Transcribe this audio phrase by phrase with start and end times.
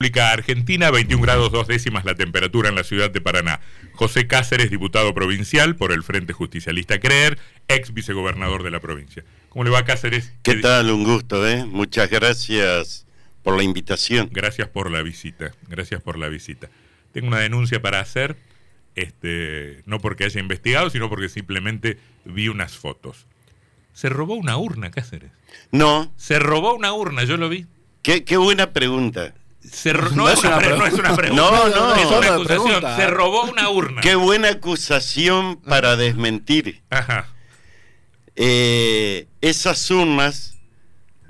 [0.00, 3.60] República Argentina, 21 grados dos décimas la temperatura en la ciudad de Paraná.
[3.92, 7.38] José Cáceres, diputado provincial por el Frente Justicialista Creer,
[7.68, 9.24] ex vicegobernador de la provincia.
[9.50, 10.32] ¿Cómo le va Cáceres?
[10.42, 10.90] ¿Qué tal?
[10.90, 11.66] Un gusto, ¿eh?
[11.66, 13.04] Muchas gracias
[13.42, 14.30] por la invitación.
[14.32, 16.70] Gracias por la visita, gracias por la visita.
[17.12, 18.38] Tengo una denuncia para hacer,
[18.94, 23.26] este, no porque haya investigado, sino porque simplemente vi unas fotos.
[23.92, 25.30] Se robó una urna, Cáceres.
[25.72, 26.10] No.
[26.16, 27.66] Se robó una urna, yo lo vi.
[28.00, 29.34] Qué, qué buena pregunta.
[29.68, 31.42] Se no, es una, no, es una, pregunta.
[31.42, 32.96] No, no, es una acusación.
[32.96, 34.00] Se robó una urna.
[34.00, 36.82] Qué buena acusación para desmentir.
[36.90, 37.28] Ajá.
[38.36, 40.54] Eh, esas urnas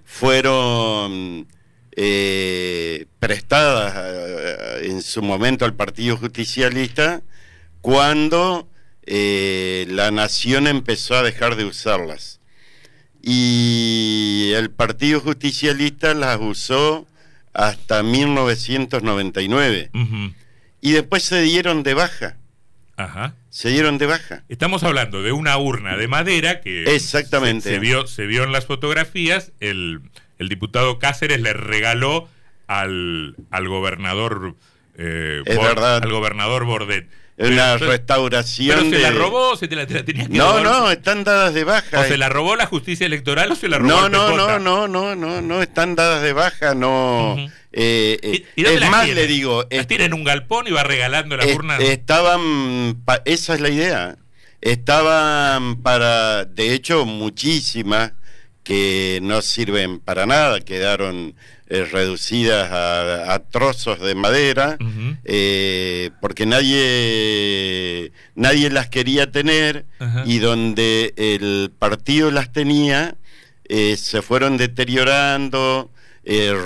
[0.05, 1.49] fueron
[1.97, 7.23] eh, prestadas eh, en su momento al Partido Justicialista
[7.81, 8.69] cuando
[9.07, 12.39] la nación empezó a dejar de usarlas.
[13.21, 17.09] Y el Partido Justicialista las usó
[17.53, 19.91] hasta 1999.
[20.81, 22.37] Y después se dieron de baja.
[22.97, 23.35] Ajá.
[23.49, 24.45] Se dieron de baja.
[24.49, 27.69] Estamos hablando de una urna de madera que Exactamente.
[27.69, 29.53] Se, vio, se vio en las fotografías.
[29.61, 30.03] El,
[30.39, 32.29] el diputado Cáceres le regaló
[32.67, 34.55] al, al gobernador
[34.97, 37.09] eh, al gobernador Bordet
[37.49, 38.91] una restauración.
[38.91, 42.01] ¿Pero se la robó se te la, tenía que No, no, están dadas de baja.
[42.01, 44.89] ¿O se la robó la justicia electoral o se la robó No, no, no, no,
[44.89, 47.37] no, no, no, están dadas de baja, no.
[47.73, 49.67] eh, eh es más, le digo.
[49.71, 51.81] Las tiene en un galpón y va regalando las urnas.
[51.81, 54.17] Estaban, esa es la idea.
[54.61, 58.13] Estaban para, de hecho, muchísimas
[58.63, 61.35] que no sirven para nada, quedaron
[61.73, 64.77] eh, reducidas a, trozos de madera,
[65.25, 69.87] eh, porque nadie, nadie las quería tener
[70.27, 73.15] y donde el partido las tenía,
[73.69, 75.93] eh, se fueron deteriorando.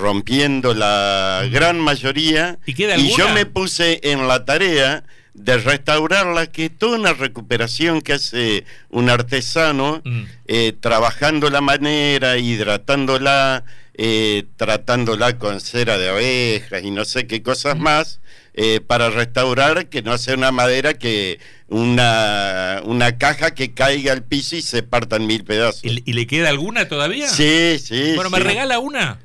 [0.01, 5.03] rompiendo la gran mayoría y, y yo me puse en la tarea
[5.35, 10.23] de restaurarla, que es toda una recuperación que hace un artesano, mm.
[10.47, 17.43] eh, trabajando la manera, hidratándola, eh, tratándola con cera de abejas y no sé qué
[17.43, 17.81] cosas mm.
[17.81, 18.21] más,
[18.53, 24.23] eh, para restaurar que no sea una madera que una, una caja que caiga al
[24.23, 25.83] piso y se partan mil pedazos.
[25.83, 27.27] ¿Y, le queda alguna todavía?
[27.27, 28.13] Sí, sí.
[28.15, 29.19] Bueno, ¿me regala una?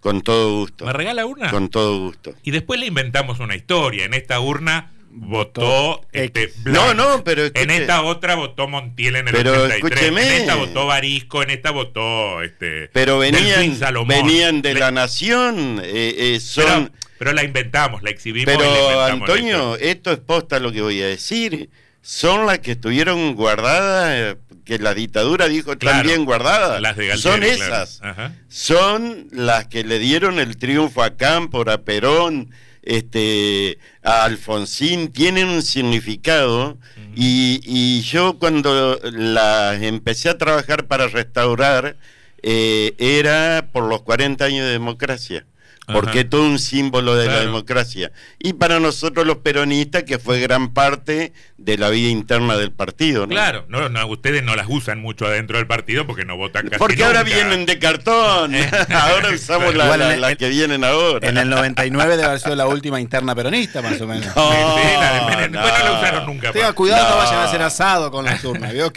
[0.00, 0.84] Con todo gusto.
[0.84, 1.50] ¿Me regala una?
[1.50, 2.34] Con todo gusto.
[2.42, 4.04] Y después le inventamos una historia.
[4.04, 9.34] En esta urna votó este, No, no, pero en esta otra votó Montiel en el
[9.34, 10.08] pero 83.
[10.08, 16.34] En esta votó Barisco, en esta votó este Pero venían venían de la nación, eh,
[16.34, 21.02] eh, son pero, la inventamos, la exhibimos Pero Antonio, esto es posta lo que voy
[21.02, 21.68] a decir.
[22.00, 26.80] Son las que estuvieron guardadas que la dictadura dijo también guardadas.
[27.18, 28.00] son esas.
[28.48, 32.50] Son las que le dieron el triunfo a Cámpora, a Perón,
[32.88, 36.78] este, a Alfonsín tienen un significado
[37.14, 41.98] y, yo cuando la empecé a trabajar para restaurar
[42.42, 45.44] eh, era por los 40 años de democracia
[45.92, 48.12] porque es todo un símbolo de la democracia.
[48.38, 53.26] Y para nosotros los peronistas, que fue gran parte de la vida interna del partido.
[53.26, 53.30] ¿no?
[53.30, 56.78] Claro, no, no, ustedes no las usan mucho adentro del partido porque no votan casi
[56.78, 58.54] Porque ahora vienen de cartón,
[58.90, 61.28] ahora usamos las la, que vienen ahora.
[61.28, 64.26] En el 99 debe haber sido la última interna peronista, más o menos.
[64.36, 66.52] No, sí, la no, la usaron nunca.
[66.52, 67.16] Tenga cuidado, no.
[67.16, 68.92] vayan a hacer asado con las urnas, ¿vio?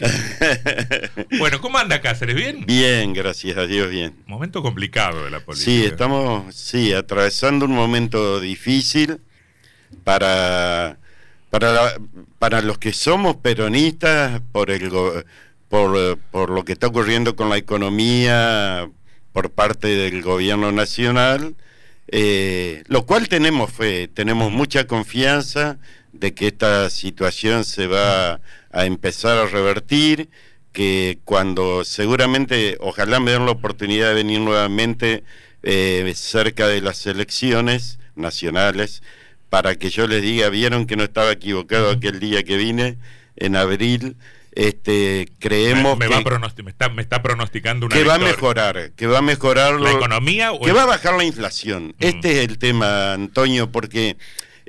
[1.40, 2.35] bueno, ¿cómo anda Cáceres?
[2.35, 2.66] ¿Bien?
[2.66, 4.16] Bien, gracias a Dios, bien.
[4.28, 5.72] Momento complicado de la política.
[5.72, 9.19] Sí, estamos, sí, atravesando un momento difícil
[10.03, 10.97] para,
[11.49, 11.95] para,
[12.39, 14.91] para los que somos peronistas por, el,
[15.69, 18.89] por, por lo que está ocurriendo con la economía
[19.33, 21.55] por parte del gobierno nacional,
[22.07, 25.77] eh, lo cual tenemos fe, tenemos mucha confianza
[26.11, 30.29] de que esta situación se va a empezar a revertir,
[30.73, 35.23] que cuando seguramente, ojalá me den la oportunidad de venir nuevamente
[35.63, 39.03] eh, cerca de las elecciones nacionales
[39.49, 42.97] para que yo les diga, vieron que no estaba equivocado aquel día que vine
[43.35, 44.16] en abril.
[44.53, 49.22] Este, creemos me, está, me, está, pronosticando una que va a mejorar, que va a
[49.22, 51.96] mejorar la economía, que va a bajar la inflación.
[51.99, 54.17] Este es el tema, Antonio, porque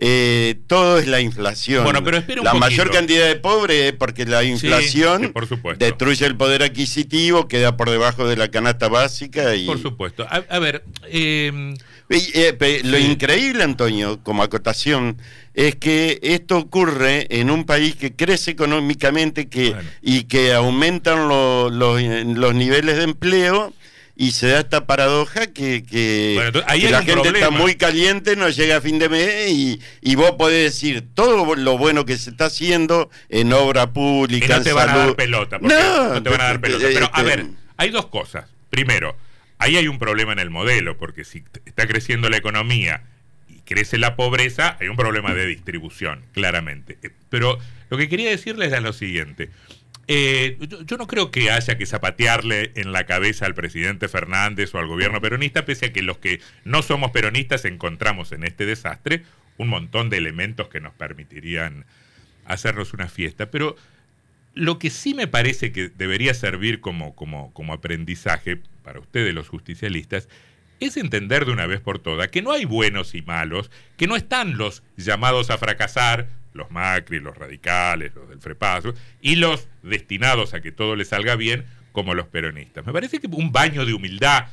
[0.04, 1.84] eh, todo es la inflación.
[1.84, 5.32] Bueno, pero la mayor cantidad de pobres porque la inflación
[5.78, 9.54] destruye el poder adquisitivo, queda por debajo de la canasta básica.
[9.54, 9.64] Y...
[9.64, 10.26] Por supuesto.
[10.28, 10.82] A, ver.
[11.08, 11.76] Em,
[12.08, 15.18] eh, lo increíble, Antonio, como acotación,
[15.54, 22.54] es que esto ocurre en un país que crece económicamente que, y que aumentan los
[22.56, 23.72] niveles de empleo
[24.14, 27.50] y se da esta paradoja que, que, Bueno, entonces, ahí que la gente está problema.
[27.58, 31.78] muy caliente, no llega a fin de mes y, y vos podés decir todo lo
[31.78, 35.06] bueno que se está haciendo en obra Y pública, no te en van a salud.
[35.06, 36.84] dar pelota, porque no, te van a dar pelota.
[36.92, 37.46] Pero a este, ver,
[37.78, 38.44] hay dos cosas.
[38.70, 39.16] Primero,
[39.58, 43.02] ahí hay un problema en el modelo, porque si está creciendo la economía
[43.48, 46.98] y crece la pobreza, hay un problema de distribución, claramente.
[47.02, 47.58] Eh, Pero
[47.88, 49.50] lo que quería decirles era lo siguiente.
[50.08, 54.78] Eh, yo, no creo que haya que zapatearle en la cabeza al presidente Fernández o
[54.78, 59.22] al gobierno peronista, pese a que los que no somos peronistas encontramos en este desastre
[59.58, 61.84] un montón de elementos que nos permitirían
[62.44, 63.50] hacernos una fiesta.
[63.50, 63.76] Pero
[64.54, 69.48] lo que sí me parece que debería servir como, como, como aprendizaje para ustedes los
[69.48, 70.28] justicialistas
[70.80, 74.16] es entender de una vez por todas que no hay buenos y malos, que no
[74.16, 80.54] están los llamados a fracasar, los Macri, los radicales, los del Frepaso, y los destinados
[80.54, 82.86] a que todo les salga bien, como los peronistas.
[82.86, 84.46] Me parece que un baño de humildad,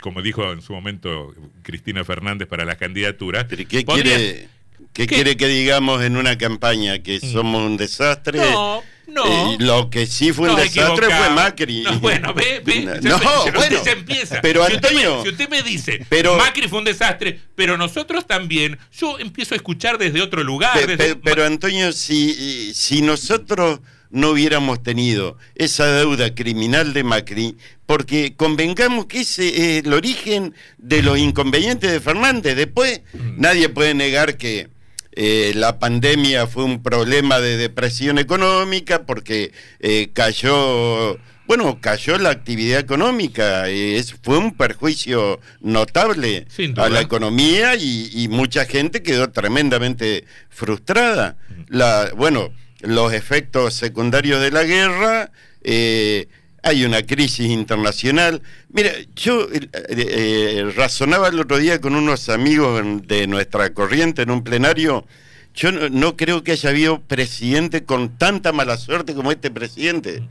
[0.00, 4.48] como dijo en su momento Cristina Fernández para las candidaturas, Pero ¿qué podría- quiere,
[4.92, 5.14] qué ¿Qué?
[5.14, 6.98] quiere que digamos en una campaña?
[7.02, 8.38] ¿Que somos un desastre?
[8.38, 9.52] No, no.
[9.52, 11.30] Eh, lo que sí fue un desastre fue.
[11.30, 11.82] Macri.
[11.82, 12.80] No, bueno, ve, ve.
[12.82, 13.84] No, ya- ya bueno.
[13.84, 14.40] ya empieza.
[14.40, 17.76] Pero Si usted me- Antonio, si usted me dice, pero- Macri fue un desastre, pero
[17.76, 20.72] nosotros también, yo empiezo a escuchar desde otro lugar.
[20.78, 23.80] Pe- desde- pe- pero Antonio, si, si nosotros
[24.10, 27.56] no hubiéramos tenido esa deuda criminal de Macri,
[27.86, 29.48] porque convengamos que ese
[29.78, 32.56] es el origen de los inconvenientes de Fernández.
[32.56, 33.40] Después, Mm.
[33.40, 34.68] nadie puede negar que
[35.16, 42.30] eh, la pandemia fue un problema de depresión económica porque eh, cayó, bueno, cayó la
[42.30, 46.46] actividad económica, eh, es, fue un perjuicio notable
[46.76, 51.36] a la economía y, y mucha gente quedó tremendamente frustrada.
[51.68, 55.30] La, bueno, los efectos secundarios de la guerra,
[55.62, 56.28] eh,
[56.66, 58.42] hay una crisis internacional.
[58.70, 64.22] Mira, yo eh, eh, razonaba el otro día con unos amigos en- de nuestra corriente
[64.22, 65.06] en un plenario.
[65.54, 70.24] Yo no, no creo que haya habido presidente con tanta mala suerte como este presidente.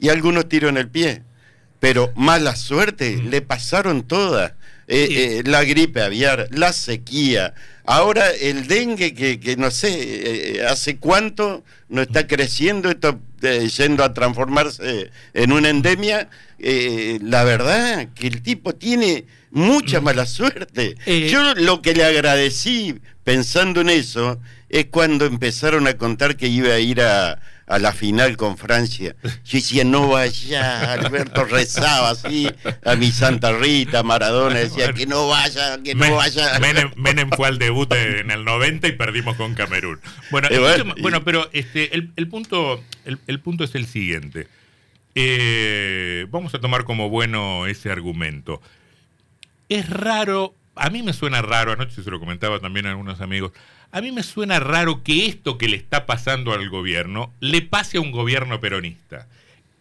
[0.00, 1.22] Y algunos tiros en el pie.
[1.78, 4.54] Pero mala suerte, le pasaron todas.
[4.88, 5.16] Eh, Sí.
[5.18, 7.54] eh, la gripe aviar, la sequía,
[7.84, 9.90] ahora el dengue que, que no sé,
[10.60, 16.28] eh, hace cuánto no está creciendo, esto eh, yendo a transformarse en una endemia,
[16.58, 20.96] la verdad que el tipo tiene mucha mala suerte.
[21.30, 22.94] Yo lo que le agradecí
[23.24, 27.92] pensando en eso es cuando empezaron a contar que iba a ir a, a la
[27.92, 29.16] final con Francia.
[29.22, 32.48] Yo decía, no vaya, Alberto rezaba así
[32.84, 36.58] a mi Santa Rita, Maradona decía que no vaya, que Men- no vaya.
[36.60, 39.98] Menem, Menem fue al debut en el 90 y perdimos con Camerún.
[40.30, 43.74] Bueno, Eh, bueno, escúchame, y- bueno, pero este, el, el punto, el, el punto es
[43.74, 44.46] el siguiente.
[45.16, 48.60] Eh, vamos a tomar como bueno ese argumento.
[49.68, 53.52] Es raro, a mí me suena raro, anoche se lo comentaba también a algunos amigos,
[53.90, 57.98] a mí me suena raro que esto que le está pasando al gobierno le pase
[57.98, 59.26] a un gobierno peronista.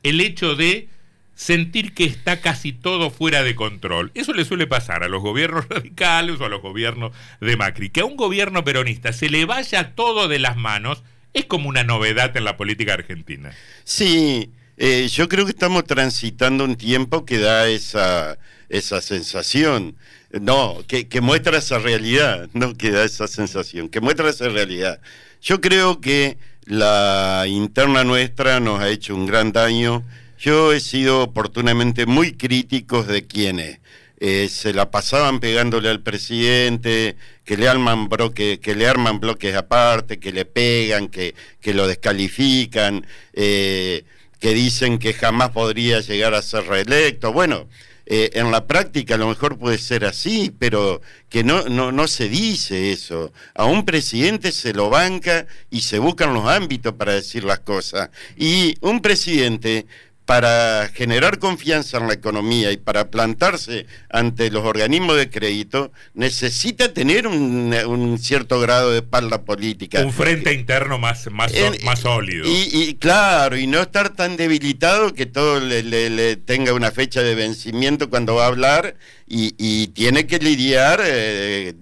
[0.03, 0.87] El hecho de
[1.35, 4.11] sentir que está casi todo fuera de control.
[4.13, 7.89] Eso le suele pasar a los gobiernos radicales o a los gobiernos de Macri.
[7.89, 11.03] Que a un gobierno peronista se le vaya todo de las manos
[11.33, 13.51] es como una novedad en la política argentina.
[13.83, 18.37] Sí, eh, yo creo que estamos transitando un tiempo que da esa,
[18.69, 19.95] esa sensación.
[20.41, 24.99] No, que, que muestra esa realidad, no que da esa sensación, que muestra esa realidad.
[25.41, 30.03] Yo creo que la interna nuestra nos ha hecho un gran daño.
[30.37, 33.79] Yo he sido oportunamente muy crítico de quienes
[34.19, 39.55] eh, se la pasaban pegándole al presidente, que le arman bloque, que le arman bloques
[39.55, 44.03] aparte, que le pegan, que, que lo descalifican, eh,
[44.39, 47.33] que dicen que jamás podría llegar a ser reelecto.
[47.33, 47.67] Bueno,
[48.07, 52.07] eh, en la práctica a lo mejor puede ser así, pero que no, no, no
[52.07, 53.33] se dice eso.
[53.55, 58.09] A un presidente se lo banca y se buscan los ámbitos para decir las cosas.
[58.37, 59.87] Y un presidente
[60.25, 66.93] para generar confianza en la economía y para plantarse ante los organismos de crédito, necesita
[66.93, 70.01] tener un, un cierto grado de espalda política.
[70.03, 72.45] Un frente interno más, En- más sólido.
[72.47, 76.91] Y, y claro, y no estar tan debilitado que todo le, le- le tenga una
[76.91, 78.95] fecha de vencimiento cuando va a hablar
[79.27, 81.73] y, y tiene que lidiar, eh,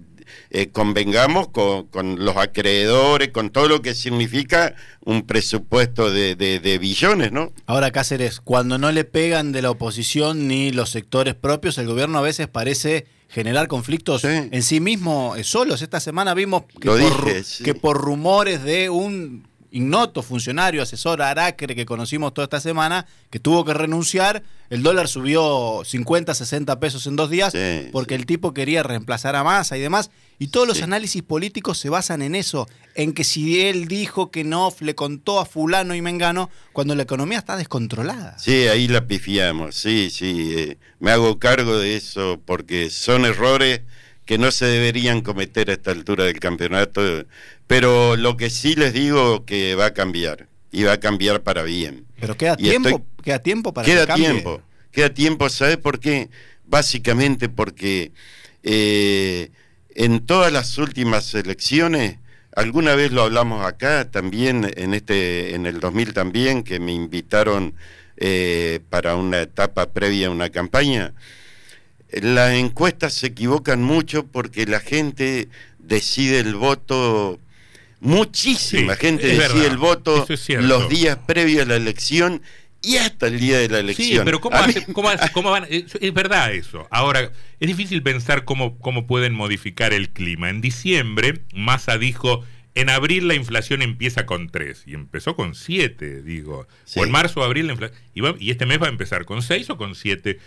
[0.56, 6.60] eh, convengamos, con, con los acreedores, con todo lo que significa un presupuesto de, de-
[6.60, 7.52] de billones, ¿no?
[7.66, 12.18] Ahora, Cáceres, cuando no le pegan de la oposición ni los sectores propios, el gobierno
[12.18, 14.28] a veces parece generar conflictos Sí.
[14.28, 15.82] en sí mismo eh, solos.
[15.82, 17.64] Esta semana vimos que, Lo por, dije, ru- sí.
[17.64, 23.40] que por rumores de un ignoto funcionario, asesor Aracre que conocimos toda esta semana, que
[23.40, 24.44] tuvo que renunciar.
[24.70, 28.20] El dólar subió 50, 60 pesos en dos días Sí, porque sí.
[28.20, 30.12] el tipo quería reemplazar a Massa y demás.
[30.38, 30.82] Y todos los Sí.
[30.82, 35.38] análisis políticos se basan en eso, en que si él dijo que no, le contó
[35.40, 38.36] a fulano y mengano, cuando la economía está descontrolada.
[38.38, 40.54] Sí, ahí la pifiamos, sí, sí.
[40.56, 43.82] eh, me hago cargo de eso porque son errores
[44.26, 47.02] que no se deberían cometer a esta altura del campeonato.
[47.66, 51.62] Pero lo que sí les digo que va a cambiar, y va a cambiar para
[51.62, 52.06] bien.
[52.20, 54.30] Pero queda Y tiempo, estoy- queda tiempo para queda que cambie.
[54.30, 56.28] tiempo, queda tiempo, ¿sabes por qué?
[56.66, 58.12] Básicamente porque
[58.62, 59.50] eh,
[59.94, 62.18] en todas las últimas elecciones,
[62.54, 67.74] alguna vez lo hablamos acá también, en este, en el 2000 también, que me invitaron
[68.16, 71.14] eh, para una etapa previa a una campaña.
[72.10, 75.48] Las encuestas se equivocan mucho porque la gente
[75.78, 77.40] decide el voto,
[78.00, 82.42] muchísima Sí, gente decide verdad, el voto es los días previos a la elección
[82.84, 84.08] y hasta el día de la elección.
[84.08, 85.66] Sí, pero ¿cómo, hace- cómo cómo van?
[85.68, 86.86] Es, es verdad eso.
[86.90, 90.50] Ahora, es difícil pensar cómo, cómo pueden modificar el clima.
[90.50, 96.22] En diciembre, Massa dijo, en abril la inflación empieza con 3 y empezó con 7,
[96.22, 96.66] digo.
[96.84, 97.00] Sí.
[97.00, 98.00] O en marzo o abril la inflación...
[98.14, 100.38] Y, va- y este mes va a empezar con 6 o con 7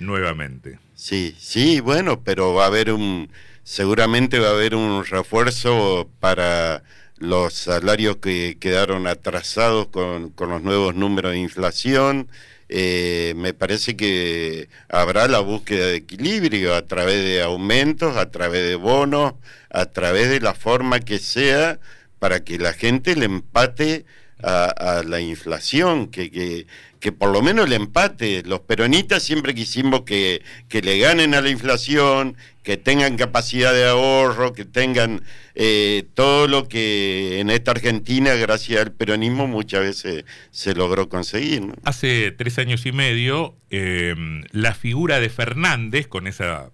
[0.00, 0.78] nuevamente.
[0.94, 3.30] Sí, sí, bueno, pero va a haber un,
[3.62, 6.82] seguramente va a haber un refuerzo para
[7.18, 12.28] los salarios que quedaron atrasados con, con los nuevos números de inflación.
[12.68, 18.62] Eh, me parece que habrá la búsqueda de equilibrio a través de aumentos, a través
[18.68, 19.34] de bonos,
[19.70, 21.78] a través de la forma que sea
[22.18, 24.04] para que la gente le empate
[24.42, 26.66] a, a la inflación, que, que,
[27.06, 28.42] que por lo menos le empate.
[28.44, 33.84] Los peronistas siempre quisimos que, que le ganen a la inflación, que tengan capacidad de
[33.84, 35.22] ahorro, que tengan
[35.54, 41.76] eh, todo lo que en esta Argentina, gracias al peronismo, muchas veces se logró conseguir.
[41.84, 44.16] Hace tres años y medio, eh,
[44.50, 46.72] la figura de Fernández, con esa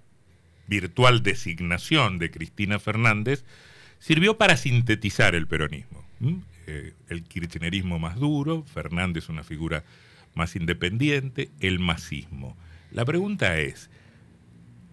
[0.67, 3.45] virtual designación de Cristina Fernández,
[3.99, 6.03] sirvió para sintetizar el peronismo.
[6.67, 9.85] Eh, el kirchnerismo más duro, Fernández una figura
[10.35, 12.57] más independiente, el masismo.
[12.91, 13.91] La pregunta es,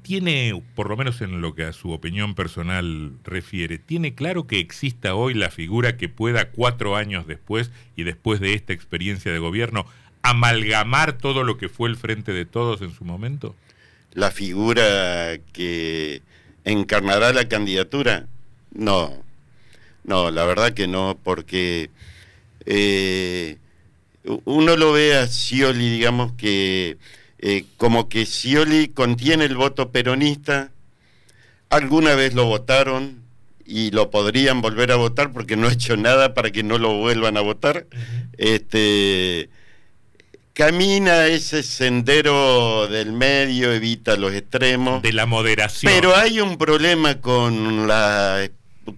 [0.01, 4.59] ¿tiene, por lo menos en lo que a su opinión personal refiere, ¿tiene claro que
[4.59, 9.39] exista hoy la figura que pueda cuatro años después y después de esta experiencia de
[9.39, 9.85] gobierno
[10.21, 13.55] amalgamar todo lo que fue el Frente de Todos en su momento?
[14.13, 16.21] La figura que
[16.63, 18.27] encarnará la candidatura,
[18.73, 19.23] no,
[20.03, 21.89] no, la verdad que no, porque
[22.65, 23.57] eh,
[24.45, 26.97] uno lo ve a Scioli, digamos que
[27.39, 30.71] eh, como que Scioli contiene el voto peronista,
[31.69, 33.19] alguna vez lo votaron
[33.65, 36.97] y lo podrían volver a votar porque no ha hecho nada para que no lo
[36.97, 37.85] vuelvan a votar.
[38.37, 39.49] Este
[40.53, 45.01] camina ese sendero del medio, evita los extremos.
[45.01, 45.93] De la moderación.
[45.93, 48.49] Pero hay un problema con la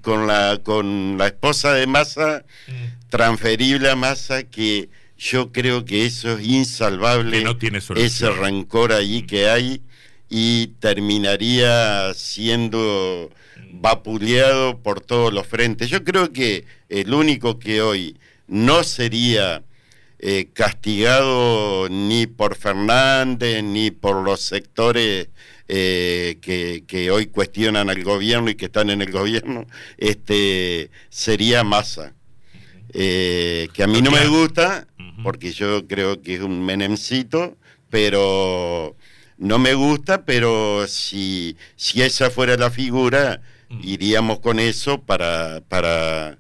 [0.02, 3.10] con la con la esposa de Massa Mm.
[3.10, 4.90] transferible a Massa que
[5.22, 9.82] yo creo que eso es insalvable Que no tiene ese rencor allí que hay
[10.30, 13.30] y terminaría siendo
[13.74, 15.90] vapuleado por todos los frentes.
[15.90, 19.64] Yo creo que el único que hoy no sería
[20.18, 25.28] eh, castigado ni por Fernández ni por los sectores
[25.68, 31.64] eh, que, que hoy cuestionan al gobierno y que están en el gobierno, este sería
[31.64, 32.16] Massa.
[32.94, 34.86] Eh, que a mí no me gusta,
[35.24, 37.58] Porque yo creo que es un menemcito,
[37.90, 38.96] pero
[39.38, 43.42] no me gusta, pero si, si esa fuera la figura,
[43.72, 43.80] Mm.
[43.84, 46.38] iríamos con eso para, para,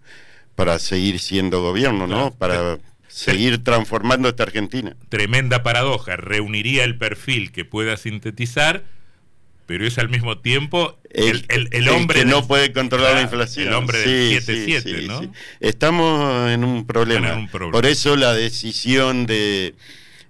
[0.55, 2.31] para seguir siendo gobierno, ¿no?
[2.31, 2.37] Claro.
[2.37, 4.95] Para seguir transformando esta Argentina.
[5.09, 6.17] Tremenda paradoja.
[6.17, 8.83] Reuniría el perfil que pueda sintetizar,
[9.65, 13.67] pero es al mismo tiempo el, el- el hombre que no puede controlar la inflación.
[13.67, 15.21] El hombre del Sí, sí, 7-7, sí, ¿no?
[15.21, 15.29] sí.
[15.59, 17.27] Estamos en un problema.
[17.27, 17.71] Están en un problema.
[17.71, 19.75] Por eso la decisión de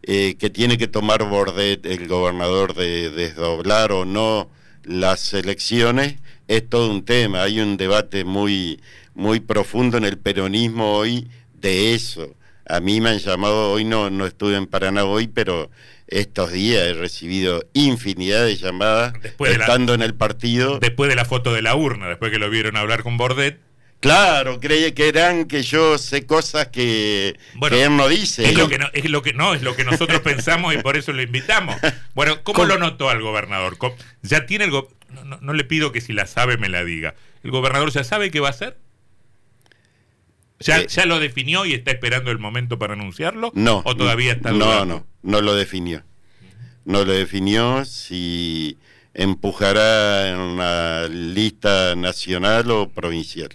[0.04, 4.50] eh, que tiene que tomar Bordet, el gobernador, de desdoblar o no
[4.84, 6.16] las elecciones,
[6.48, 7.44] es todo un tema.
[7.44, 8.80] Hay un debate muy,
[9.14, 12.36] muy profundo en el peronismo hoy de eso.
[12.68, 15.70] A mí me han llamado, hoy no, no estuve en Paraná hoy, pero
[16.12, 20.80] estos días he recibido infinidad de llamadas Después de la- estando en el partido.
[20.80, 23.60] Después de la foto de la urna, después que lo vieron hablar con Bordet,
[24.01, 28.44] Claro, creí que eran que yo sé cosas que, Bueno, que él no dice.
[28.50, 30.98] es lo que no, es lo que no, es lo que nosotros pensamos y por
[30.98, 31.75] eso lo invitamos.
[32.15, 33.77] Bueno, ¿cómo lo notó al gobernador?
[33.77, 36.68] ¿Cómo- Ya tiene el go- no, no- no le pido que si la sabe me
[36.68, 37.13] la diga.
[37.44, 38.75] ¿El gobernador ya sabe qué va a hacer?
[40.62, 43.51] ¿Ya, Eh, ya lo definió y está esperando el momento para anunciarlo?
[43.56, 43.82] No.
[43.86, 45.06] ¿O todavía está No, dudando?
[45.24, 46.03] no, no lo definió.
[46.86, 48.77] No lo definió si
[49.13, 53.50] empujará en la lista nacional o provincial.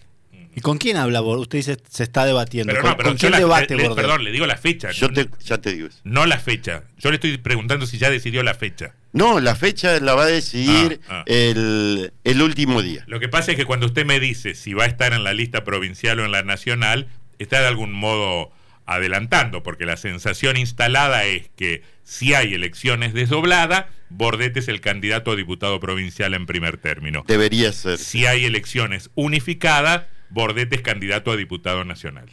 [0.56, 2.72] ¿Y con quién habla Bor- Usted dice se está debatiendo.
[2.72, 4.04] Pero ¿Con, no, pero con quién la- debate le- Bordel?
[4.04, 4.90] Perdón, le digo la fecha.
[4.90, 5.98] Yo te, ya te digo eso.
[6.04, 6.82] no la fecha.
[6.98, 8.94] Yo le estoy preguntando si ya decidió la fecha.
[9.12, 11.24] No, la fecha la va a decidir Ah, ah.
[11.26, 13.04] El, el último día.
[13.06, 15.32] Lo que pasa es que cuando usted me dice si va a estar en la
[15.34, 17.08] lista provincial o en la nacional,
[17.38, 18.50] está de algún modo
[18.86, 25.32] adelantando, porque la sensación instalada es que si hay elecciones desdobladas, Bordet es el candidato
[25.32, 27.24] a diputado provincial en primer término.
[27.26, 27.98] Debería ser.
[27.98, 32.26] Si hay elecciones unificadas, Bordet es candidato a diputado nacional.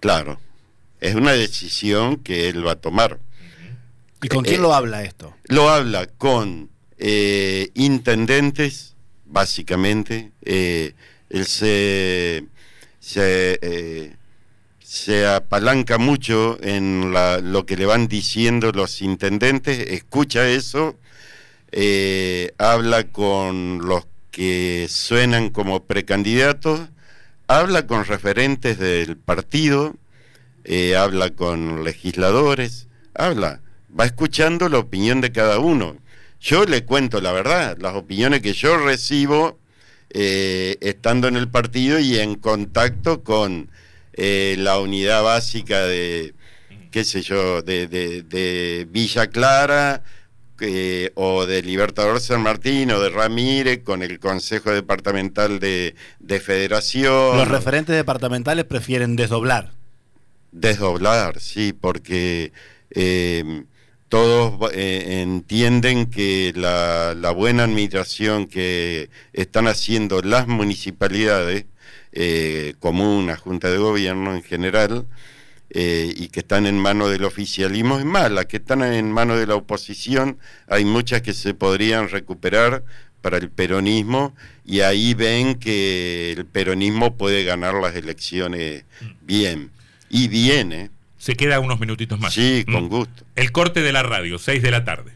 [0.00, 0.40] Claro.
[1.00, 3.18] Es una decisión que él va a tomar.
[4.22, 5.34] ¿Y con quién Eh, lo habla esto?
[5.44, 8.94] Lo habla con eh, intendentes,
[9.26, 10.32] básicamente.
[10.42, 10.94] Eh,
[11.28, 12.44] él se,
[13.00, 14.16] se, eh,
[14.78, 20.96] se apalanca mucho en la- lo que le van diciendo los intendentes, escucha eso,
[21.72, 26.80] eh, habla con los que suenan como precandidatos,
[27.46, 29.94] habla con referentes del partido,
[30.64, 33.60] eh, habla con legisladores, habla,
[33.98, 35.96] va escuchando la opinión de cada uno.
[36.40, 39.58] Yo le cuento la verdad, las opiniones que yo recibo
[40.10, 43.70] eh, estando en el partido y en contacto con
[44.12, 46.34] eh, la unidad básica de,
[46.90, 50.02] qué sé yo, de, Villa Clara
[50.60, 56.40] eh, o de Libertador San Martín o de Ramírez con el Consejo Departamental de, de
[56.40, 57.36] Federación.
[57.36, 59.72] Los referentes departamentales prefieren desdoblar.
[60.52, 62.52] Desdoblar, sí, porque
[62.90, 63.64] eh,
[64.08, 71.66] todos eh, entienden que la, la buena administración que están haciendo las municipalidades,
[72.12, 75.06] eh, comunas, junta de gobierno en general,
[75.70, 79.38] eh, y que están en manos del oficialismo, es más, las que están en manos
[79.38, 82.84] de la oposición, hay muchas que se podrían recuperar
[83.20, 88.84] para el peronismo y ahí ven que el peronismo puede ganar las elecciones
[89.22, 89.70] bien.
[90.08, 92.32] Y viene, Se queda unos minutitos más.
[92.32, 92.72] sí, Mm.
[92.72, 93.24] con gusto.
[93.34, 95.12] El corte de la radio, 6 de la tarde.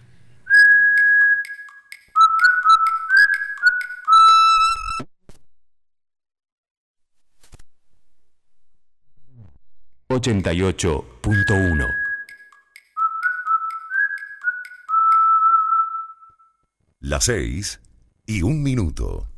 [10.13, 11.87] Ochenta y ocho punto uno.
[17.01, 17.81] Las seis
[18.27, 19.29] y un minuto.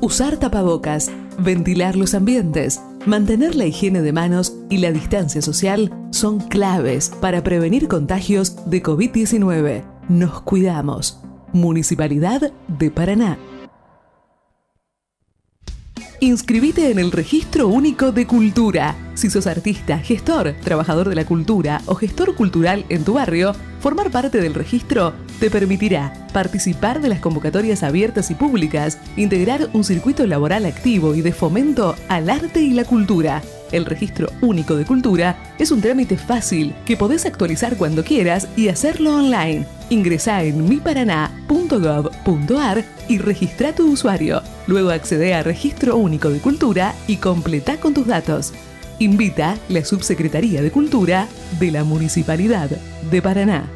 [0.00, 6.40] Usar tapabocas, ventilar los ambientes, mantener la higiene de manos y la distancia social son
[6.40, 9.84] claves para prevenir contagios de COVID-19.
[10.08, 11.20] Nos cuidamos.
[11.52, 13.38] Municipalidad de Paraná.
[16.20, 18.96] Inscribite en el Registro Único de Cultura.
[19.14, 24.10] Si sos artista, gestor, trabajador de la cultura o gestor cultural en tu barrio, formar
[24.10, 30.26] parte del registro te permitirá participar de las convocatorias abiertas y públicas, integrar un circuito
[30.26, 33.42] laboral activo y de fomento al arte y la cultura.
[33.72, 38.68] El Registro Único de Cultura es un trámite fácil que podés actualizar cuando quieras y
[38.68, 39.66] hacerlo online.
[39.90, 44.42] Ingresá en miParaná.gov.ar y registra tu usuario.
[44.66, 48.52] Luego accede a Registro Único de Cultura y completa con tus datos.
[48.98, 51.28] Invita la Subsecretaría de Cultura
[51.60, 52.70] de la Municipalidad
[53.10, 53.70] de Paraná.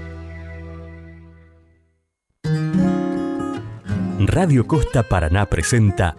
[4.26, 6.16] Radio Costa Paraná presenta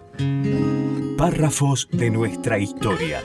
[1.16, 3.20] Párrafos de nuestra historia.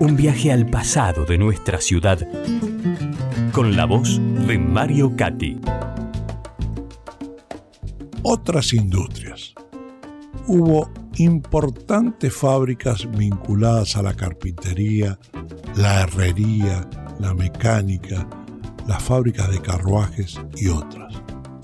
[0.00, 2.26] Un viaje al pasado de nuestra ciudad
[3.52, 5.60] con la voz de Mario Cati.
[8.22, 9.54] otras industrias.
[10.46, 15.18] Hubo importantes fábricas vinculadas a la carpintería,
[15.76, 18.26] la herrería, la mecánica,
[18.86, 21.14] las fábricas de carruajes y otras.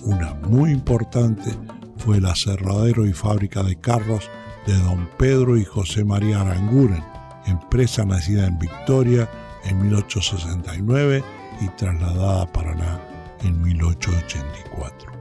[0.03, 1.51] Una muy importante
[1.97, 4.31] fue el aserradero y fábrica de carros
[4.67, 7.03] de don Pedro y José María Aranguren,
[7.47, 9.29] empresa nacida en Victoria
[9.65, 11.25] en 1869
[11.61, 13.01] y trasladada a Paraná
[13.43, 15.17] en 1884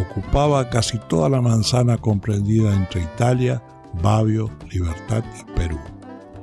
[0.00, 3.62] ocupaba casi toda la manzana comprendida entre Italia,
[4.02, 5.78] Babio, Libertad y Perú.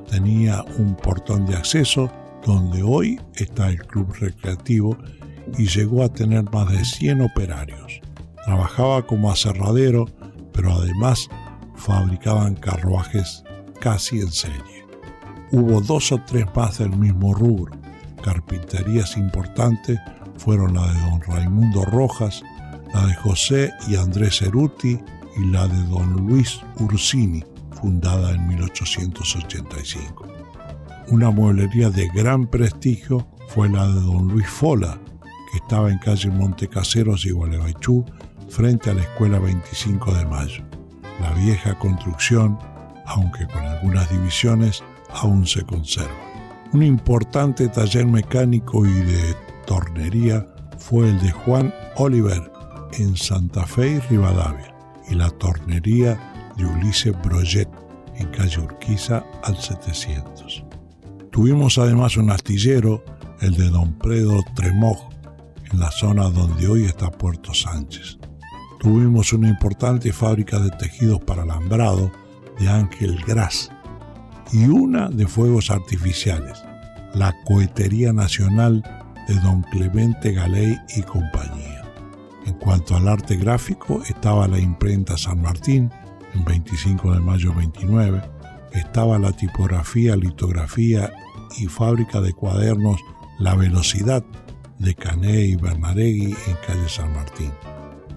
[0.10, 2.12] Tenía un portón de acceso
[2.46, 4.98] donde hoy está el club recreativo
[5.58, 8.02] y llegó a tener más de 100 operarios.
[8.46, 10.06] Trabajaba como aserradero,
[10.52, 11.28] pero además
[11.76, 13.44] fabricaban carruajes
[13.80, 14.86] casi en serie.
[15.52, 17.74] Hubo dos o tres más del mismo rubro.
[18.24, 20.00] Carpinterías importantes
[20.38, 22.44] fueron la de don Raimundo Rojas,
[22.94, 25.00] la de José y Andrés Ceruti
[25.38, 27.44] y la de don Luis Ursini.
[27.74, 30.28] fundada en 1885.
[31.10, 35.00] Una mueblería de gran prestigio fue la de don Luis Fola,
[35.52, 38.04] que estaba en calle Montecaseros y Gualeguaychú,
[38.50, 40.64] frente a la Escuela 25 de Mayo.
[41.22, 42.58] La vieja construcción,
[43.06, 46.16] aunque con algunas divisiones, aún se conserva.
[46.74, 52.52] Un importante taller mecánico y de tornería fue el de Juan Oliver
[52.94, 54.76] en Santa Fe y Rivadavia
[55.10, 57.70] y la tornería de Ulises Broget
[58.16, 60.66] en calle Urquiza al 700.
[61.32, 63.04] Tuvimos además un astillero,
[63.42, 65.10] el de Don Predo Tremoj,
[65.72, 68.18] en la zona donde hoy está Puerto Sánchez.
[68.80, 72.12] Tuvimos una importante fábrica de tejidos para alambrado
[72.60, 73.72] de Ángel Gras
[74.52, 76.64] y una de fuegos artificiales,
[77.14, 78.84] la Cohetería Nacional
[79.28, 81.84] de Don Clemente Galey y compañía.
[82.46, 85.92] En cuanto al arte gráfico, estaba la imprenta San Martín,
[86.34, 88.22] en 25 de mayo 29,
[88.74, 91.12] estaba la tipografía, litografía
[91.58, 93.00] y fábrica de cuadernos
[93.40, 94.24] La Velocidad
[94.80, 97.52] de Cané y Bernaregui en calle San Martín.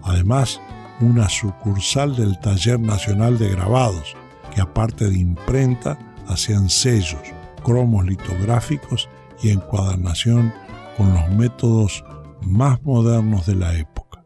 [0.03, 0.61] Además,
[1.01, 4.17] una sucursal del Taller Nacional de Grabados,
[4.59, 7.23] que aparte de imprenta, hacían sellos,
[7.63, 9.09] cromos litográficos
[9.41, 10.53] y encuadernación
[10.97, 12.05] con los métodos
[12.43, 14.25] más modernos de la época.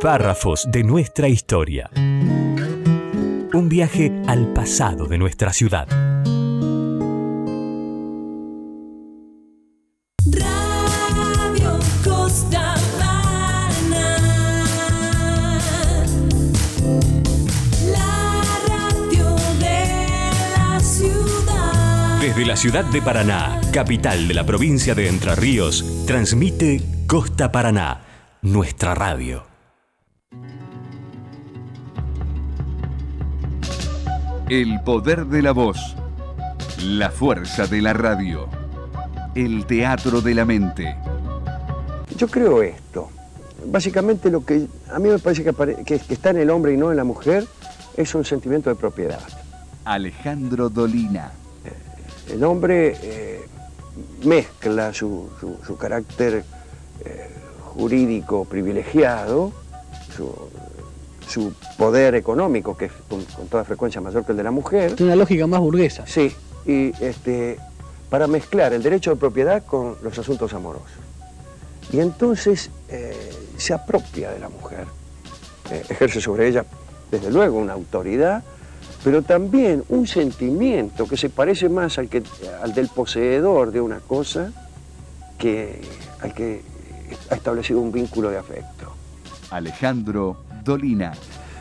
[0.00, 1.88] Párrafos de nuestra historia.
[1.94, 5.86] Un viaje al pasado de nuestra ciudad.
[22.64, 22.84] Ciudad.
[22.86, 28.00] De Paraná, capital de la provincia de Entre Ríos, transmite Costa Paraná,
[28.40, 29.44] nuestra radio.
[34.48, 35.94] El poder de la voz.
[36.82, 38.48] La fuerza de la radio.
[39.34, 40.96] El teatro de la mente.
[42.16, 43.10] Yo creo esto.
[43.66, 46.72] Básicamente lo que a mí me parece que, apare- que- que está en el hombre
[46.72, 47.46] y no en la mujer
[47.94, 49.20] es un sentimiento de propiedad.
[49.84, 51.30] Alejandro Dolina.
[52.30, 53.40] El hombre eh,
[54.24, 56.44] mezcla su, su- su carácter
[57.04, 57.28] eh,
[57.74, 59.52] jurídico privilegiado,
[60.16, 60.32] su,
[61.28, 64.96] su poder económico, que es con, con toda frecuencia mayor que el de la mujer.
[65.00, 66.06] Una lógica más burguesa.
[66.06, 66.32] Sí,
[66.66, 67.58] y este,
[68.10, 70.88] para mezclar el derecho de propiedad con los asuntos amorosos.
[71.92, 74.86] Y entonces eh, se apropia de la mujer,
[75.88, 76.64] ejerce sobre ella,
[77.10, 78.42] desde luego, una autoridad,
[79.04, 82.22] pero también un sentimiento que se parece más al, que,
[82.62, 84.50] al del poseedor de una cosa
[85.38, 85.78] que
[86.22, 86.62] al que
[87.30, 88.94] ha establecido un vínculo de afecto.
[89.50, 91.12] Alejandro Dolina.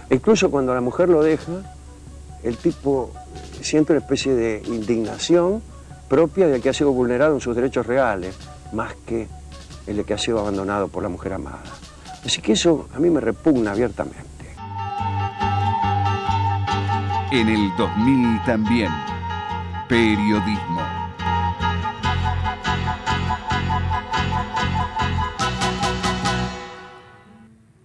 [0.10, 1.52] Incluso cuando la mujer lo deja,
[2.44, 3.12] el tipo
[3.62, 5.62] siente una especie de indignación
[6.08, 8.36] propia del que ha sido vulnerado en sus derechos reales,
[8.72, 9.28] más que
[9.86, 11.62] el de que ha sido abandonado por la mujer amada.
[12.26, 14.33] Así que eso a mí me repugna abiertamente.
[17.34, 18.92] En el 2000 también.
[19.90, 20.82] Periodismo.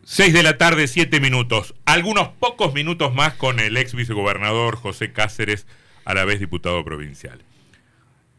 [0.04, 1.74] Seis de la tarde, siete minutos.
[1.84, 5.66] Algunos pocos minutos más con el ex vicegobernador José Cáceres,
[6.04, 7.40] a la vez diputado provincial.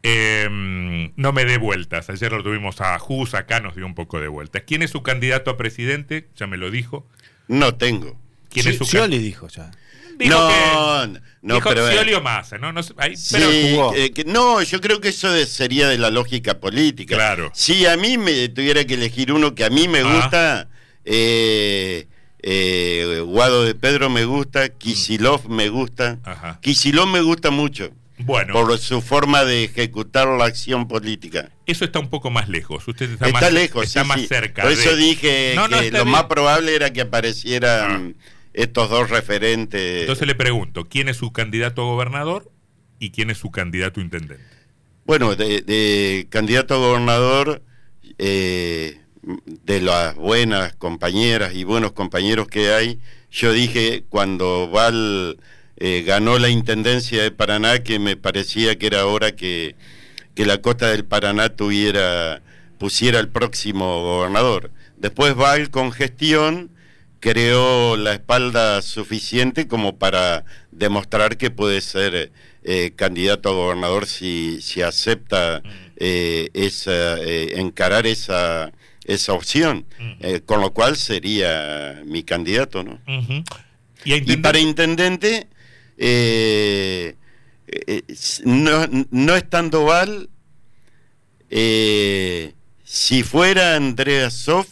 [0.02, 0.48] Eh,
[1.14, 2.10] no me dé vueltas.
[2.10, 4.62] Ayer lo tuvimos a Jus, acá nos dio un poco de vueltas.
[4.66, 6.28] ¿Quién es su candidato a presidente?
[6.36, 7.06] Ya me lo dijo.
[7.48, 8.18] No tengo.
[8.50, 9.70] ¿Quién Sí, es su Scioli can- dijo ya.
[10.20, 11.88] Dijo no, que- no, dijo pero.
[11.88, 12.72] eh, Massa, ¿no?
[12.72, 13.94] No sé, ahí- Sí, pero jugó.
[13.96, 17.16] eh, que- no, yo creo que eso de- sería de la lógica política.
[17.16, 17.50] Claro.
[17.54, 20.14] Si a mí me tuviera que elegir uno que a mí me Ah.
[20.16, 20.68] gusta,
[21.04, 22.06] eh,
[22.42, 26.18] eh, Guado de Pedro me gusta, Kisilov me gusta.
[26.24, 26.58] Ajá.
[26.60, 31.50] Kisilov me gusta mucho Bueno, por su forma de ejecutar la acción política.
[31.66, 32.86] eso está un poco más lejos.
[32.88, 34.26] Usted está, Está, más, lejos, está sí, más sí.
[34.26, 34.62] cerca.
[34.62, 36.08] Por de- eso dije No, que lo bien.
[36.08, 38.16] más probable era que aparecieran
[38.52, 40.02] estos dos referentes.
[40.02, 42.50] Entonces le pregunto, ¿quién es su candidato a gobernador
[42.98, 44.44] y quién es su candidato a intendente?
[45.04, 47.62] Bueno, de, de candidato a gobernador,
[48.18, 52.98] eh, de las buenas compañeras y buenos compañeros que hay,
[53.30, 55.38] yo dije cuando Val
[55.76, 59.76] eh, ganó la intendencia de Paraná que me parecía que era hora que,
[60.34, 62.42] que la costa del Paraná tuviera,
[62.78, 64.70] pusiera el próximo gobernador.
[64.96, 66.70] Después Val con gestión
[67.20, 72.32] creó la espalda suficiente como para demostrar que puede ser
[72.64, 75.62] eh, candidato a gobernador si, si acepta
[76.02, 78.72] eh, esa, eh, encarar esa,
[79.04, 79.84] esa opción,
[80.20, 82.98] eh, con lo cual sería mi candidato, ¿no?
[84.02, 85.46] Y, para intendente,
[88.44, 90.30] no, no estando Val,
[91.50, 94.68] si fuera Andrea Sof,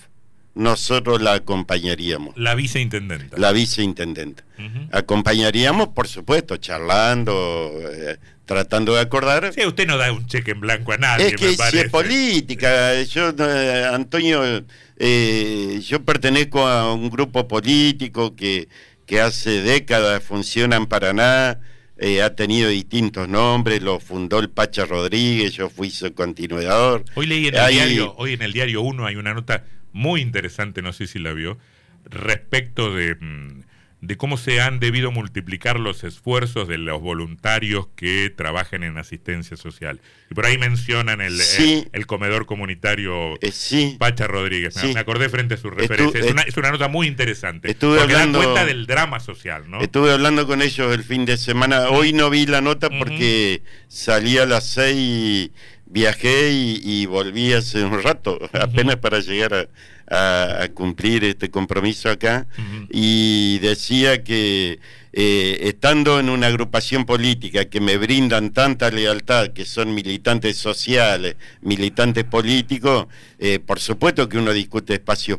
[0.59, 3.37] nosotros la acompañaríamos, la viceintendenta.
[3.39, 4.43] la viceintendente.
[4.59, 4.89] Ujú.
[4.93, 9.53] Acompañaríamos, por supuesto, charlando, eh, tratando de acordar.
[9.55, 11.81] Sí, usted no da un cheque en blanco a nadie, Es que me si parece.
[11.87, 14.65] es política, yo, eh, Antonio,
[14.99, 18.69] eh, yo pertenezco a un grupo político que,
[19.07, 21.61] que hace décadas funciona en Paraná,
[21.99, 27.05] eh, ha tenido distintos nombres, lo fundó el Pacha Rodríguez, yo fui su continuador.
[27.15, 30.21] Hoy leí en el Hay- diario, hoy en el diario 1 hay una nota muy
[30.21, 31.59] interesante, no sé si la vio,
[32.05, 33.63] respecto de, mm,
[34.01, 39.57] de cómo se han debido multiplicar los esfuerzos de los voluntarios que trabajan en asistencia
[39.57, 40.01] social.
[40.31, 41.85] Y por ahí mencionan el, Sí.
[41.93, 44.77] el, el comedor comunitario Eh, sí, Pacha Rodríguez.
[44.77, 44.95] Me- Sí.
[44.95, 46.21] Me acordé frente a su referencia.
[46.21, 47.69] Es una, es una nota muy interesante.
[47.73, 49.81] Estuve porque hablando- da cuenta del drama social, ¿no?
[49.81, 51.89] Estuve hablando con ellos el fin de semana.
[51.91, 55.51] Hoy no vi la nota porque salí a las seis,
[55.91, 59.69] viajé y, y volví hace un rato, apenas para llegar a,
[60.11, 62.47] a- a cumplir este compromiso acá.
[62.91, 64.79] Y decía que
[65.13, 71.37] eh, estando en una agrupación política que me brindan tanta lealtad, que son militantes sociales,
[71.63, 73.07] militantes políticos,
[73.39, 75.39] eh, por supuesto que uno discute espacios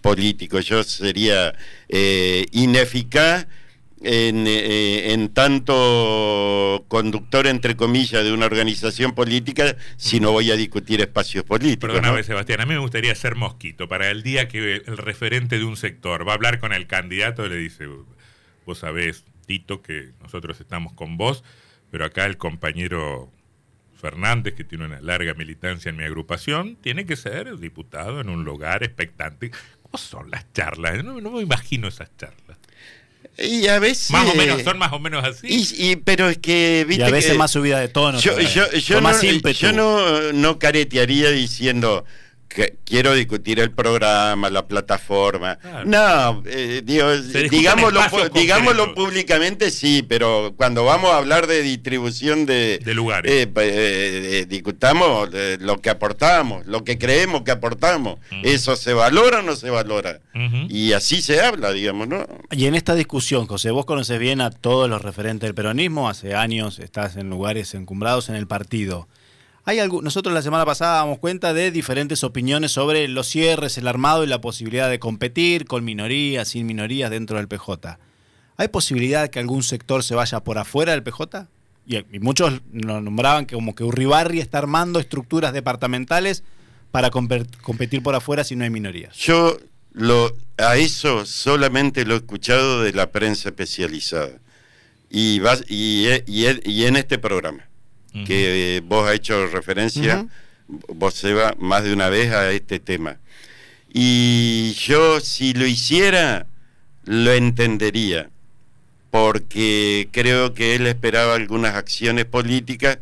[0.00, 0.64] políticos.
[0.66, 1.54] Yo sería
[1.88, 3.46] eh, ineficaz
[4.02, 10.56] en, eh, en tanto conductor, entre comillas, de una organización política si no voy a
[10.56, 11.88] discutir espacios políticos.
[11.90, 12.24] Perdóname, ¿no?
[12.24, 15.76] Sebastián, a mí me gustaría ser mosquito para el día que el referente de un
[15.76, 17.86] sector va a hablar con el candidato y le dice,
[18.64, 21.42] vos sabés, Tito, que nosotros estamos con vos,
[21.90, 23.30] pero acá el compañero
[23.96, 28.44] Fernández, que tiene una larga militancia en mi agrupación, tiene que ser diputado en un
[28.44, 29.50] lugar expectante.
[29.82, 31.02] ¿Cómo son las charlas?
[31.02, 32.55] No, no me imagino esas charlas.
[33.38, 34.10] Y a veces...
[34.10, 35.46] Más o menos, son más o menos así.
[35.48, 38.18] Y, y- pero es que, Y viste a veces que- más subida de tono.
[38.18, 39.58] Yo, yo, yo no, más ímpetu.
[39.58, 42.04] yo no, no caretearía diciendo
[42.48, 45.56] que quiero discutir el programa, la plataforma.
[45.56, 45.84] Claro.
[45.84, 47.10] No, eh, digo,
[47.50, 48.00] digámoslo,
[48.32, 53.30] digámoslo públicamente sí, pero cuando vamos a hablar de distribución de, De lugares.
[53.32, 58.18] eh, pa- eh, eh, discutamos eh, lo que aportamos, lo que creemos que aportamos.
[58.42, 60.20] ¿Eso se valora o no se valora?
[60.68, 62.26] Y así se habla, digamos, ¿no?
[62.50, 66.34] Y en esta discusión, José, vos conoces bien a todos los referentes del peronismo, hace
[66.34, 69.08] años estás en lugares encumbrados en el partido.
[69.68, 73.88] Hay algo, nosotros la semana pasada damos cuenta de diferentes opiniones sobre los cierres, el
[73.88, 77.98] armado y la posibilidad de competir con minorías, sin minorías dentro del PJ.
[78.58, 81.48] ¿Hay posibilidad de que algún sector se vaya por afuera del PJ?
[81.84, 86.44] Y, muchos lo nombraban que como que Urribarri está armando estructuras departamentales
[86.92, 89.16] para compe- competir por afuera si no hay minorías.
[89.16, 89.58] Yo
[89.92, 94.30] lo, a eso solamente lo he escuchado de la prensa especializada.
[95.10, 97.68] Y, vas, y, y y en este programa,
[98.24, 100.26] que eh, vos has hecho referencia,
[100.68, 103.18] vos Seba, más de una vez a este tema.
[103.92, 106.46] Y yo si lo hiciera,
[107.04, 108.28] lo entendería,
[109.10, 112.98] porque creo que él esperaba algunas acciones políticas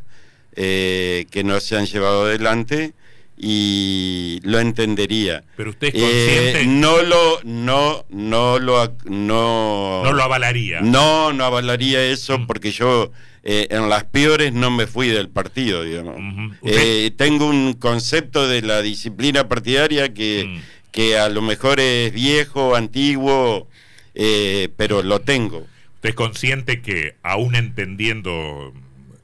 [0.57, 2.93] eh, que no se han llevado adelante
[3.37, 5.43] y lo entendería.
[5.57, 10.81] Pero usted es Eh, consciente, no lo, no, no lo, ac- no, no lo avalaría.
[10.81, 12.47] no, no avalaría eso Mm.
[12.47, 13.11] porque yo
[13.45, 16.17] eh, en las peores no me fui del partido, digamos.
[16.63, 20.61] Eh, tengo un concepto de la disciplina partidaria que, Mm.
[20.91, 23.69] que a lo mejor es viejo, antiguo,
[24.15, 25.67] eh, pero lo tengo.
[25.97, 28.73] ¿Usted es consciente que, aún entendiendo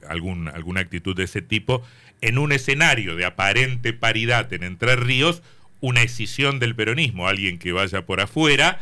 [0.09, 1.83] algún, alguna actitud de ese tipo,
[2.21, 5.43] en un escenario de aparente paridad en Entre Ríos,
[5.81, 8.81] una escisión del peronismo, alguien que vaya por afuera,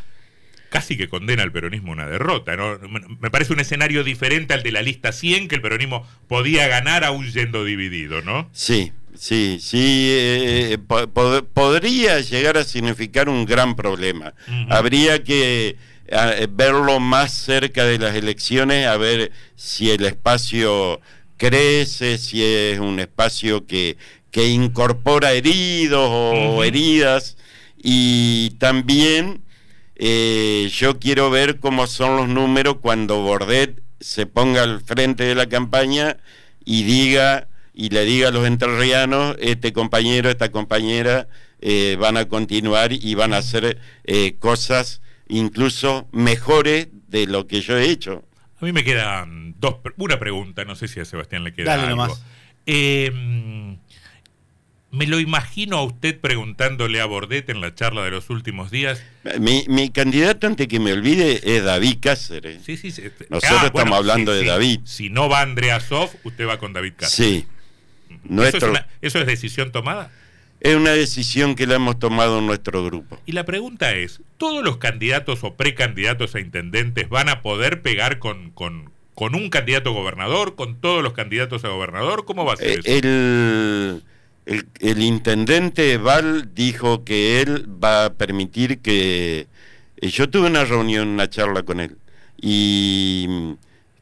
[0.70, 2.57] casi que condena al peronismo a una derrota.
[2.57, 2.78] ¿no?
[3.20, 7.04] Me- parece un escenario diferente al de la lista 100, que el peronismo podía ganar
[7.04, 8.48] aún yendo dividido, ¿no?
[8.52, 14.35] Sí, sí, sí, eh, po- pod- podría llegar a significar un gran problema.
[14.68, 15.76] Habría que
[16.07, 21.00] eh, verlo más cerca de las elecciones, a ver si el espacio
[21.37, 23.96] crece, si es un espacio que,
[24.31, 27.37] que incorpora heridos o heridas.
[27.83, 29.40] Y también
[29.99, 35.35] eh, yo quiero ver cómo son los números cuando Bordet se ponga al frente de
[35.35, 36.17] la campaña
[36.65, 41.29] y diga y le diga a los entrerrianos, este compañero, esta compañera
[41.61, 47.61] eh, van a continuar y van a hacer eh, cosas incluso mejores de lo que
[47.61, 48.25] yo he hecho.
[48.61, 51.89] A mí me quedan dos, una pregunta, no sé si a Sebastián le queda Dale
[51.89, 52.07] algo.
[52.07, 52.25] nomás.
[54.90, 59.03] Me lo imagino a usted preguntándole a Bordet en la charla de los últimos días.
[59.38, 62.62] Mi, mi candidato, antes que me olvide, es David Cáceres.
[62.64, 63.03] Sí, sí, sí.
[63.29, 64.46] Nosotros Ah, estamos bueno, hablando de.
[64.46, 64.81] David.
[64.85, 67.31] Si no va Andrea Sof, usted va con David Cáceres.
[67.42, 67.46] Sí.
[68.09, 70.11] ¿Eso, Nuestro, es una- ¿Eso es decisión tomada?
[70.61, 73.20] es una decisión que la hemos tomado en nuestro grupo.
[73.27, 78.18] Y la pregunta es, ¿todos los candidatos o precandidatos a intendentes van a poder pegar
[78.18, 82.24] con, con, con un candidato a gobernador, con todos los candidatos a gobernador?
[82.24, 82.88] ¿Cómo va a ser Eh, eso?
[82.90, 84.03] el,
[84.49, 89.47] el, el intendente Val dijo que él va a permitir que...
[89.99, 91.97] eh, Yo tuve una reunión, una charla con él,
[92.41, 93.53] y mm,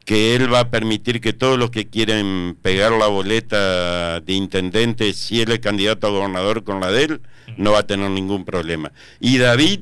[0.05, 5.13] que él va a permitir que todos los que quieren pegar la boleta de intendente,
[5.13, 7.21] si él es candidato a gobernador con la de él,
[7.57, 8.91] no va a tener ningún problema.
[9.19, 9.81] Y David,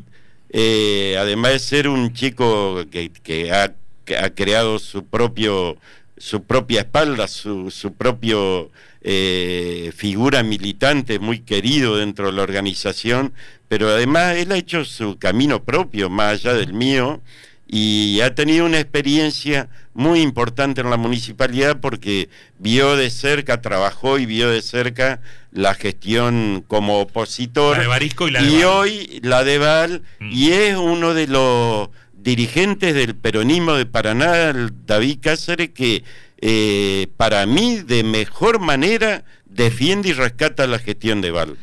[0.50, 3.76] eh, además de ser un chico que, que ha,
[4.06, 5.78] que ha creado su propio
[6.18, 8.72] su propia espalda, su, su propio
[9.08, 13.34] eh, figura militante muy querido dentro de la organización,
[13.68, 17.22] pero además él ha hecho su camino propio, más allá del mío,
[17.68, 24.18] y ha tenido una experiencia muy importante en la municipalidad porque vio de cerca, trabajó
[24.18, 27.78] y vio de cerca la gestión como opositor.
[27.78, 28.66] La de Barisco y la de y Val.
[28.66, 30.32] hoy la de Val, Mm.
[30.32, 34.52] y es uno de los dirigentes del peronismo de Paraná,
[34.88, 36.04] David Cáceres, que
[36.48, 41.58] eh, para mí de mejor manera defiende y rescata la gestión de Val.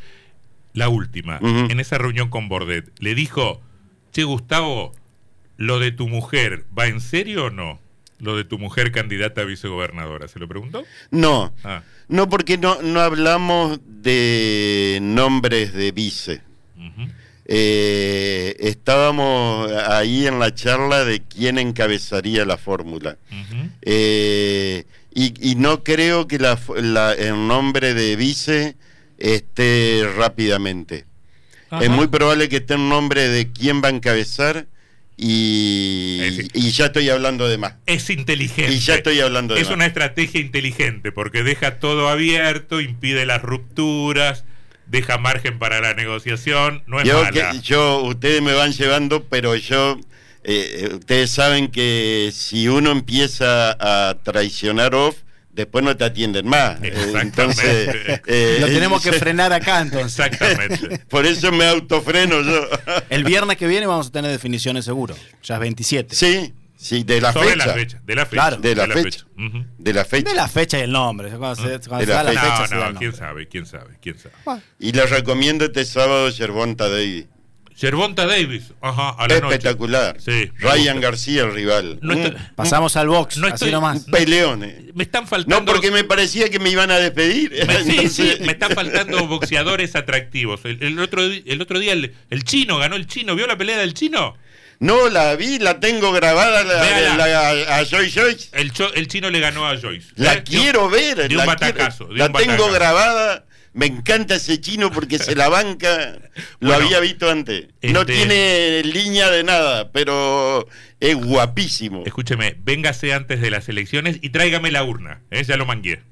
[0.72, 3.60] La última, en esa reunión con Bordet, le dijo,
[4.10, 4.92] che Gustavo,
[5.56, 7.78] ¿lo de tu mujer va en serio o no?
[8.18, 10.82] Lo de tu mujer candidata a vicegobernadora, ¿se lo preguntó?
[11.10, 16.40] No, Ah, no porque no, no hablamos de nombres de vice.
[17.44, 23.16] Eh, estábamos ahí en la charla de quién encabezaría la fórmula.
[23.82, 28.76] Eh, y, y no creo que la, la- el nombre de vice
[29.18, 31.04] esté rápidamente.
[31.70, 31.84] Ajá.
[31.84, 34.66] Es muy probable que esté un nombre de quién va a encabezar
[35.16, 37.74] y, Es decir- y ya estoy hablando de más.
[37.86, 38.72] Es inteligente.
[38.72, 39.74] Y ya estoy hablando de Es más.
[39.76, 44.44] una estrategia inteligente porque deja todo abierto, impide las rupturas,
[44.92, 46.82] deja margen para la negociación.
[46.86, 47.50] No es yo, mala.
[47.50, 49.98] que- yo, ustedes me van llevando, pero yo,
[50.44, 55.16] eh, eh, ustedes saben que si uno empieza a traicionar off,
[55.50, 56.78] después no te atienden más.
[56.82, 57.22] Eh, Exactamente.
[57.22, 60.18] entonces, eh, Lo tenemos que frenar acá entonces.
[60.26, 60.98] Exactamente.
[61.08, 62.68] Por eso me autofreno yo.
[63.08, 65.16] El viernes que viene vamos a tener definiciones seguro.
[65.42, 66.14] Ya es 27.
[66.14, 66.52] sí,
[66.82, 67.66] sí, de la Sobre fecha.
[67.66, 68.00] la fecha.
[68.04, 68.42] De la fecha.
[68.42, 68.56] Claro.
[68.58, 69.26] De la fecha.
[69.78, 70.28] De la fecha.
[70.30, 71.30] De la fecha y el nombre.
[71.30, 72.56] Cuando se, cuando De se la da la fecha.
[72.56, 74.60] fecha, se da No, el no, quién sabe, quién sabe, quién sabe.
[74.78, 77.26] Y les recomiendo este sábado Yerbonta David.
[77.74, 79.54] Gervonta Davis, ajá, a la noche.
[79.56, 80.20] Espectacular.
[80.20, 81.00] Sí, Ryan.
[81.00, 81.98] García, el rival.
[82.02, 83.38] No un, está- Pasamos al box.
[83.38, 84.04] No así estoy- nomás.
[84.04, 84.62] peleón.
[84.62, 84.90] eh.
[84.94, 85.58] Me están faltando.
[85.58, 87.50] No, porque me parecía que me iban a despedir.
[87.66, 90.60] Me, sí, sí, me están faltando boxeadores atractivos.
[90.64, 93.34] El, el otro, el otro día el, el chino ganó el chino.
[93.34, 94.36] ¿Vio la pelea del chino?
[94.82, 97.16] No, la vi, la tengo grabada la- Véala.
[97.16, 98.48] la- a, a Joy Joyce.
[98.52, 100.08] El, cho- el chino le ganó a Joyce.
[100.16, 100.42] La ¿Eh?
[100.44, 101.16] quiero ver.
[101.18, 102.08] De un la batacazo.
[102.08, 102.72] quiero- de la un tengo batacazo.
[102.72, 103.44] grabada.
[103.74, 106.18] Me encanta ese chino porque se la banca.
[106.60, 107.68] Lo Bueno, había visto antes.
[107.82, 110.66] No este- tiene línea de nada, pero
[110.98, 112.02] es guapísimo.
[112.04, 115.22] Escúcheme, véngase antes de las elecciones y tráigame la urna.
[115.30, 115.44] ¿eh?
[115.44, 116.02] Ya lo mangué.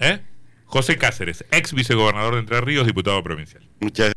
[0.00, 0.18] ¿Eh?
[0.64, 3.62] José Cáceres, ex vicegobernador de Entre Ríos, diputado provincial.
[3.78, 4.12] Muchas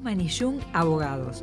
[0.00, 1.40] Manillún Abogados.